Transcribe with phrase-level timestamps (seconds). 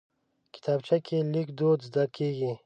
[0.53, 2.51] کتابچه کې لیک دود زده کېږي